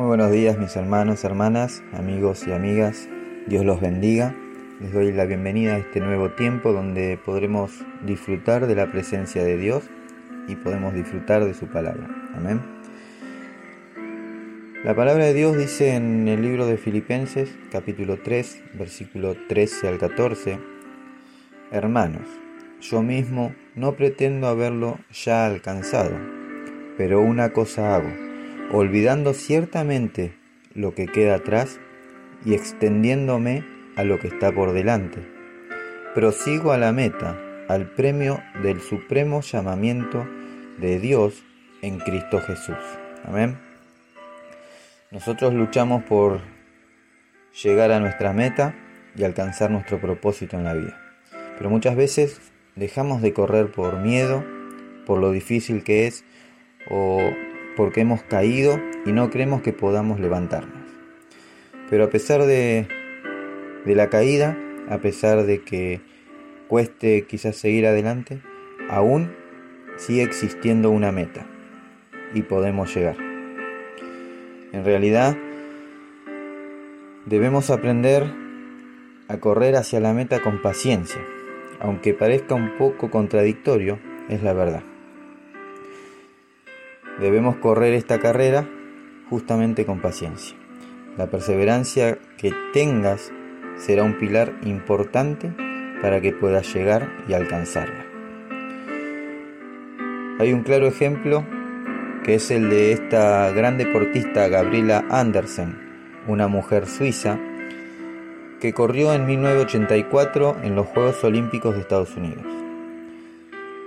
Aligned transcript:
Muy 0.00 0.06
buenos 0.06 0.32
días 0.32 0.56
mis 0.56 0.74
hermanos, 0.76 1.24
hermanas, 1.24 1.82
amigos 1.92 2.46
y 2.46 2.52
amigas. 2.52 3.06
Dios 3.46 3.66
los 3.66 3.82
bendiga. 3.82 4.34
Les 4.80 4.94
doy 4.94 5.12
la 5.12 5.26
bienvenida 5.26 5.74
a 5.74 5.76
este 5.76 6.00
nuevo 6.00 6.30
tiempo 6.30 6.72
donde 6.72 7.18
podremos 7.22 7.84
disfrutar 8.06 8.66
de 8.66 8.74
la 8.74 8.90
presencia 8.90 9.44
de 9.44 9.58
Dios 9.58 9.84
y 10.48 10.56
podemos 10.56 10.94
disfrutar 10.94 11.44
de 11.44 11.52
su 11.52 11.66
palabra. 11.66 12.08
Amén. 12.34 12.62
La 14.84 14.96
palabra 14.96 15.26
de 15.26 15.34
Dios 15.34 15.58
dice 15.58 15.94
en 15.94 16.28
el 16.28 16.40
libro 16.40 16.64
de 16.64 16.78
Filipenses, 16.78 17.54
capítulo 17.70 18.16
3, 18.22 18.62
versículo 18.78 19.36
13 19.50 19.86
al 19.86 19.98
14, 19.98 20.58
Hermanos, 21.72 22.26
yo 22.80 23.02
mismo 23.02 23.54
no 23.74 23.96
pretendo 23.96 24.46
haberlo 24.46 24.96
ya 25.12 25.44
alcanzado, 25.44 26.16
pero 26.96 27.20
una 27.20 27.50
cosa 27.52 27.96
hago, 27.96 28.29
olvidando 28.72 29.34
ciertamente 29.34 30.34
lo 30.74 30.94
que 30.94 31.06
queda 31.06 31.36
atrás 31.36 31.80
y 32.44 32.54
extendiéndome 32.54 33.64
a 33.96 34.04
lo 34.04 34.18
que 34.18 34.28
está 34.28 34.52
por 34.52 34.72
delante. 34.72 35.20
Prosigo 36.14 36.72
a 36.72 36.78
la 36.78 36.92
meta, 36.92 37.38
al 37.68 37.90
premio 37.90 38.40
del 38.62 38.80
supremo 38.80 39.40
llamamiento 39.42 40.26
de 40.78 40.98
Dios 40.98 41.44
en 41.82 41.98
Cristo 41.98 42.40
Jesús. 42.40 42.76
Amén. 43.24 43.58
Nosotros 45.10 45.52
luchamos 45.54 46.04
por 46.04 46.40
llegar 47.62 47.90
a 47.90 48.00
nuestra 48.00 48.32
meta 48.32 48.74
y 49.16 49.24
alcanzar 49.24 49.70
nuestro 49.70 50.00
propósito 50.00 50.56
en 50.56 50.64
la 50.64 50.74
vida. 50.74 51.00
Pero 51.58 51.68
muchas 51.68 51.96
veces 51.96 52.40
dejamos 52.76 53.20
de 53.20 53.32
correr 53.32 53.72
por 53.72 53.98
miedo, 53.98 54.44
por 55.06 55.18
lo 55.18 55.32
difícil 55.32 55.82
que 55.82 56.06
es 56.06 56.24
o 56.88 57.20
porque 57.80 58.02
hemos 58.02 58.22
caído 58.22 58.78
y 59.06 59.12
no 59.12 59.30
creemos 59.30 59.62
que 59.62 59.72
podamos 59.72 60.20
levantarnos. 60.20 60.82
Pero 61.88 62.04
a 62.04 62.10
pesar 62.10 62.44
de, 62.44 62.86
la 63.86 64.10
caída, 64.10 64.54
a 64.90 64.98
pesar 64.98 65.44
de 65.46 65.62
que 65.62 66.02
cueste 66.68 67.24
quizás 67.24 67.56
seguir 67.56 67.86
adelante, 67.86 68.42
aún 68.90 69.32
sigue 69.96 70.22
existiendo 70.22 70.90
una 70.90 71.10
meta 71.10 71.46
y 72.34 72.42
podemos 72.42 72.94
llegar. 72.94 73.16
En 74.72 74.84
realidad, 74.84 75.38
debemos 77.24 77.70
aprender 77.70 78.30
a 79.28 79.38
correr 79.38 79.76
hacia 79.76 80.00
la 80.00 80.12
meta 80.12 80.42
con 80.42 80.60
paciencia, 80.60 81.22
aunque 81.80 82.12
parezca 82.12 82.54
un 82.54 82.76
poco 82.76 83.10
contradictorio, 83.10 83.98
es 84.28 84.42
la 84.42 84.52
verdad. 84.52 84.82
Debemos 87.20 87.56
correr 87.56 87.94
esta 87.94 88.18
carrera 88.18 88.66
justamente 89.28 89.84
con 89.84 90.00
paciencia. 90.00 90.56
La 91.18 91.26
perseverancia 91.26 92.18
que 92.38 92.52
tengas 92.72 93.30
será 93.76 94.04
un 94.04 94.18
pilar 94.18 94.54
importante 94.62 95.52
para 96.00 96.20
que 96.20 96.32
puedas 96.32 96.74
llegar 96.74 97.08
y 97.28 97.34
alcanzarla. 97.34 98.06
Hay 100.38 100.52
un 100.54 100.62
claro 100.62 100.86
ejemplo 100.86 101.44
que 102.24 102.36
es 102.36 102.50
el 102.50 102.70
de 102.70 102.92
esta 102.92 103.50
gran 103.52 103.76
deportista 103.76 104.48
Gabriela 104.48 105.04
Andersen, 105.10 105.76
una 106.26 106.48
mujer 106.48 106.86
suiza 106.86 107.38
que 108.60 108.72
corrió 108.72 109.12
en 109.14 109.26
1984 109.26 110.58
en 110.62 110.74
los 110.74 110.86
Juegos 110.86 111.22
Olímpicos 111.24 111.74
de 111.74 111.80
Estados 111.80 112.16
Unidos. 112.16 112.44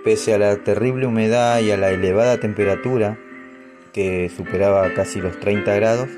Pese 0.04 0.34
a 0.34 0.38
la 0.38 0.58
terrible 0.58 1.06
humedad 1.06 1.60
y 1.60 1.72
a 1.72 1.78
la 1.78 1.92
elevada 1.92 2.40
temperatura, 2.40 3.18
que 3.94 4.30
superaba 4.36 4.94
casi 4.94 5.22
los 5.22 5.40
30 5.40 5.74
grados, 5.76 6.10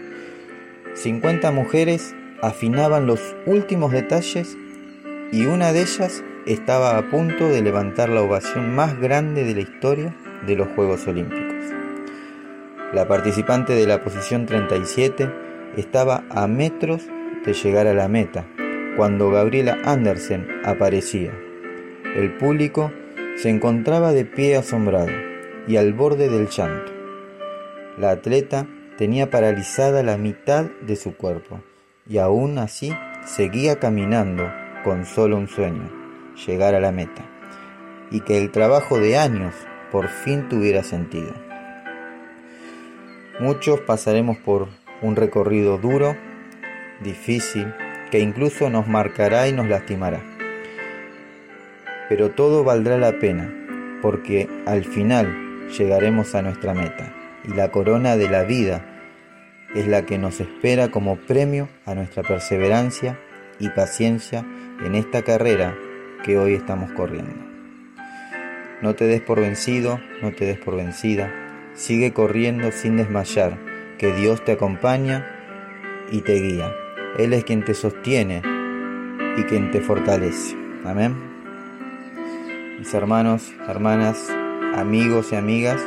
50 0.95 1.51
mujeres 1.51 2.15
afinaban 2.41 3.05
los 3.05 3.35
últimos 3.45 3.91
detalles 3.91 4.57
y 5.31 5.45
una 5.45 5.73
de 5.73 5.81
ellas 5.81 6.23
estaba 6.45 6.97
a 6.97 7.09
punto 7.09 7.47
de 7.47 7.61
levantar 7.61 8.09
la 8.09 8.21
ovación 8.21 8.73
más 8.75 8.99
grande 8.99 9.43
de 9.43 9.55
la 9.55 9.61
historia 9.61 10.15
de 10.47 10.55
los 10.55 10.67
Juegos 10.69 11.05
Olímpicos. 11.07 11.53
La 12.93 13.07
participante 13.07 13.73
de 13.73 13.85
la 13.87 14.03
posición 14.03 14.45
37 14.45 15.29
estaba 15.75 16.23
a 16.29 16.47
metros 16.47 17.03
de 17.45 17.53
llegar 17.53 17.87
a 17.87 17.93
la 17.93 18.07
meta 18.07 18.45
cuando 18.95 19.29
Gabriela 19.29 19.77
Andersen 19.83 20.47
aparecía. 20.63 21.33
El 22.15 22.37
público 22.37 22.91
se 23.35 23.49
encontraba 23.49 24.13
de 24.13 24.23
pie 24.23 24.55
asombrado 24.55 25.11
y 25.67 25.75
al 25.75 25.93
borde 25.93 26.29
del 26.29 26.47
llanto. 26.47 26.94
La 27.97 28.11
atleta 28.11 28.67
tenía 28.97 29.29
paralizada 29.29 30.03
la 30.03 30.17
mitad 30.17 30.65
de 30.81 30.95
su 30.95 31.15
cuerpo 31.15 31.61
y 32.07 32.17
aún 32.17 32.57
así 32.57 32.93
seguía 33.25 33.79
caminando 33.79 34.51
con 34.83 35.05
solo 35.05 35.37
un 35.37 35.47
sueño, 35.47 35.89
llegar 36.45 36.75
a 36.75 36.79
la 36.79 36.91
meta, 36.91 37.23
y 38.11 38.21
que 38.21 38.37
el 38.37 38.51
trabajo 38.51 38.99
de 38.99 39.17
años 39.17 39.55
por 39.91 40.09
fin 40.09 40.47
tuviera 40.49 40.83
sentido. 40.83 41.33
Muchos 43.39 43.79
pasaremos 43.81 44.37
por 44.37 44.67
un 45.01 45.15
recorrido 45.15 45.77
duro, 45.77 46.15
difícil, 47.01 47.73
que 48.11 48.19
incluso 48.19 48.69
nos 48.69 48.87
marcará 48.87 49.47
y 49.47 49.53
nos 49.53 49.67
lastimará. 49.67 50.21
Pero 52.09 52.29
todo 52.31 52.63
valdrá 52.63 52.97
la 52.97 53.19
pena, 53.19 53.51
porque 54.01 54.47
al 54.67 54.83
final 54.83 55.67
llegaremos 55.69 56.35
a 56.35 56.43
nuestra 56.43 56.73
meta, 56.73 57.14
y 57.47 57.53
la 57.53 57.71
corona 57.71 58.17
de 58.17 58.29
la 58.29 58.43
vida 58.43 58.85
es 59.75 59.87
la 59.87 60.05
que 60.05 60.17
nos 60.17 60.39
espera 60.39 60.89
como 60.89 61.17
premio 61.17 61.67
a 61.85 61.95
nuestra 61.95 62.23
perseverancia 62.23 63.19
y 63.59 63.69
paciencia 63.69 64.45
en 64.83 64.95
esta 64.95 65.21
carrera 65.21 65.77
que 66.23 66.37
hoy 66.37 66.53
estamos 66.53 66.91
corriendo. 66.91 67.35
No 68.81 68.95
te 68.95 69.05
des 69.05 69.21
por 69.21 69.39
vencido, 69.39 69.99
no 70.21 70.31
te 70.31 70.45
des 70.45 70.57
por 70.57 70.75
vencida, 70.75 71.31
sigue 71.73 72.13
corriendo 72.13 72.71
sin 72.71 72.97
desmayar, 72.97 73.57
que 73.97 74.11
Dios 74.13 74.43
te 74.43 74.53
acompaña 74.53 75.25
y 76.11 76.21
te 76.21 76.35
guía. 76.35 76.73
Él 77.17 77.33
es 77.33 77.43
quien 77.43 77.63
te 77.63 77.73
sostiene 77.73 78.41
y 79.37 79.43
quien 79.43 79.71
te 79.71 79.81
fortalece. 79.81 80.55
Amén. 80.83 81.15
Mis 82.79 82.93
hermanos, 82.93 83.53
hermanas, 83.67 84.29
amigos 84.75 85.31
y 85.31 85.35
amigas, 85.35 85.81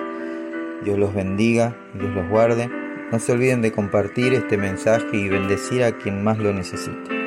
Dios 0.82 0.98
los 0.98 1.14
bendiga, 1.14 1.76
Dios 1.94 2.14
los 2.14 2.28
guarde. 2.28 2.70
No 3.10 3.18
se 3.18 3.32
olviden 3.32 3.62
de 3.62 3.72
compartir 3.72 4.34
este 4.34 4.56
mensaje 4.56 5.16
y 5.16 5.28
bendecir 5.28 5.82
a 5.82 5.92
quien 5.92 6.22
más 6.22 6.38
lo 6.38 6.52
necesite. 6.52 7.18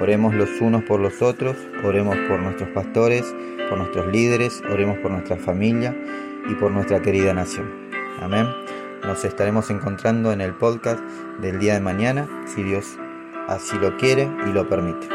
Oremos 0.00 0.34
los 0.34 0.60
unos 0.60 0.82
por 0.84 1.00
los 1.00 1.22
otros, 1.22 1.56
oremos 1.82 2.16
por 2.28 2.38
nuestros 2.38 2.68
pastores, 2.70 3.34
por 3.68 3.78
nuestros 3.78 4.06
líderes, 4.08 4.62
oremos 4.70 4.98
por 4.98 5.10
nuestra 5.10 5.36
familia 5.36 5.96
y 6.48 6.54
por 6.54 6.70
nuestra 6.70 7.00
querida 7.00 7.32
nación. 7.32 7.70
Amén. 8.20 8.46
Nos 9.02 9.24
estaremos 9.24 9.70
encontrando 9.70 10.32
en 10.32 10.40
el 10.40 10.54
podcast 10.54 11.00
del 11.40 11.58
día 11.58 11.74
de 11.74 11.80
mañana, 11.80 12.28
si 12.46 12.62
Dios 12.62 12.98
así 13.48 13.78
lo 13.78 13.96
quiere 13.96 14.28
y 14.46 14.52
lo 14.52 14.68
permite. 14.68 15.08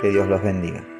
Que 0.00 0.10
Dios 0.10 0.28
los 0.28 0.42
bendiga. 0.42 0.99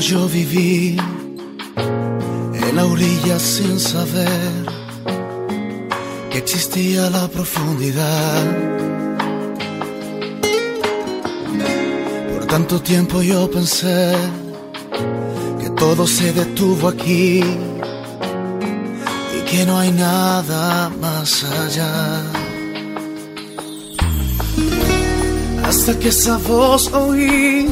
Yo 0.00 0.26
viví 0.26 0.96
en 2.54 2.76
la 2.76 2.86
orilla 2.86 3.38
sin 3.38 3.78
saber 3.78 4.64
que 6.30 6.38
existía 6.38 7.10
la 7.10 7.28
profundidad. 7.28 8.44
Por 12.32 12.46
tanto 12.46 12.80
tiempo 12.80 13.20
yo 13.20 13.50
pensé 13.50 14.14
que 15.60 15.68
todo 15.70 16.06
se 16.06 16.32
detuvo 16.32 16.88
aquí 16.88 17.42
que 19.50 19.64
no 19.64 19.78
hay 19.78 19.90
nada 19.92 20.90
más 21.00 21.44
allá. 21.44 22.22
Hasta 25.64 25.98
que 25.98 26.08
esa 26.08 26.36
voz 26.38 26.92
oí 26.92 27.68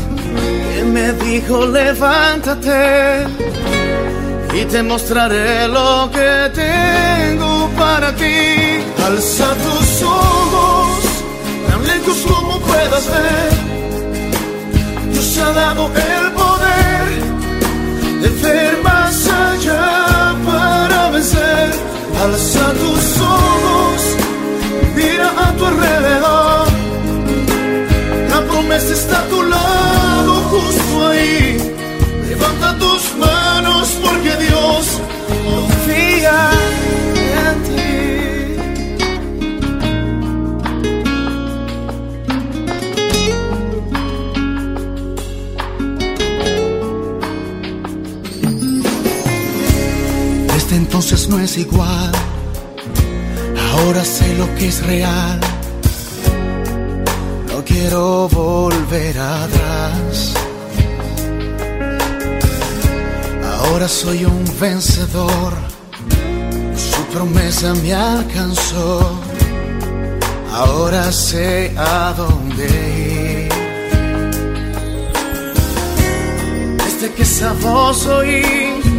que 0.75 0.82
me 0.84 1.12
dijo 1.12 1.67
levántate 1.67 3.26
y 4.55 4.64
te 4.64 4.82
mostraré 4.82 5.69
lo 5.69 6.11
que 6.11 6.50
tengo 6.55 7.69
para 7.76 8.14
ti. 8.14 8.38
Alza 9.06 9.49
tus 9.64 10.02
ojos, 10.02 11.00
tan 11.69 11.87
lejos 11.87 12.19
como 12.26 12.58
puedas 12.61 13.06
ver, 13.06 13.52
Dios 15.12 15.38
ha 15.38 15.52
dado 15.52 15.90
el 15.94 16.15
No 51.28 51.40
es 51.40 51.58
igual. 51.58 52.12
Ahora 53.73 54.05
sé 54.05 54.34
lo 54.37 54.46
que 54.55 54.69
es 54.69 54.87
real. 54.87 55.40
No 57.49 57.64
quiero 57.64 58.28
volver 58.28 59.19
atrás. 59.19 60.34
Ahora 63.58 63.88
soy 63.88 64.25
un 64.25 64.44
vencedor. 64.61 65.52
Su 66.76 67.02
promesa 67.12 67.75
me 67.75 67.93
alcanzó. 67.93 69.20
Ahora 70.52 71.11
sé 71.11 71.75
a 71.76 72.14
dónde 72.17 72.67
ir. 73.08 73.52
Desde 76.84 77.12
que 77.14 77.23
esa 77.23 77.52
voz 77.55 78.06
oí 78.06 78.95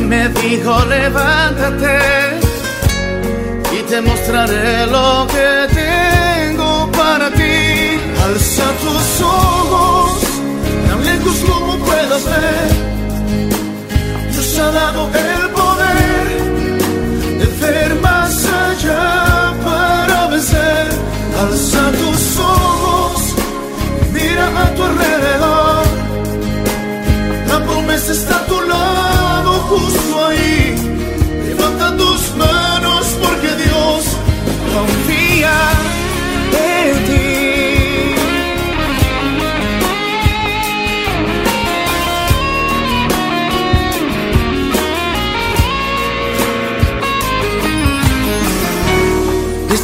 me 0.00 0.28
dijo 0.28 0.84
levántate 0.86 1.98
y 3.72 3.82
te 3.82 4.00
mostraré 4.00 4.86
lo 4.86 5.26
que 5.26 5.74
tengo 5.74 6.90
para 6.92 7.30
ti. 7.30 8.00
Alza 8.24 8.64
tus 8.82 9.20
ojos, 9.22 10.12
tan 10.88 11.04
lejos 11.04 11.36
como 11.48 11.76
puedas 11.78 12.24
ver. 12.24 12.70
Dios 14.32 14.58
ha 14.58 14.70
dado 14.70 15.10
el 15.14 15.33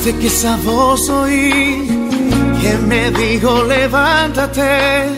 Desde 0.02 0.19
que 0.19 0.29
esa 0.29 0.56
voz 0.56 1.11
oí 1.11 1.87
que 2.62 2.73
me 2.88 3.11
dijo 3.11 3.64
levántate 3.64 5.08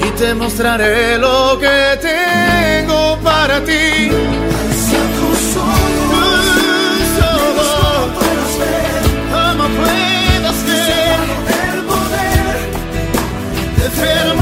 y 0.00 0.10
te 0.16 0.32
mostraré 0.34 1.18
lo 1.18 1.58
que 1.58 1.98
tengo 2.00 3.18
para 3.20 3.58
ti. 3.64 4.12
Puedas 13.98 14.37